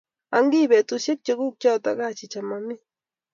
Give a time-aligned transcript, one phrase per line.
[0.35, 2.75] "Ang ii, bukuishek chekuk choto?" "Achicha, mami